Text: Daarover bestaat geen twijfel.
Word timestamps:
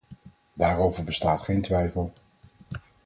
Daarover 0.53 1.03
bestaat 1.03 1.41
geen 1.41 1.61
twijfel. 1.61 2.13